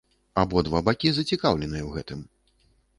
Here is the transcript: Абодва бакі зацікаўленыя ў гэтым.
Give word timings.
Абодва 0.43 0.79
бакі 0.89 1.09
зацікаўленыя 1.19 1.83
ў 1.85 1.89
гэтым. 2.01 2.29